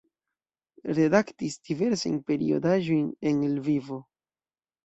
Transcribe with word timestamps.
Redaktis 0.99 1.57
diversajn 1.69 2.17
periodaĵojn 2.31 3.07
en 3.33 3.47
Lvivo. 3.59 4.01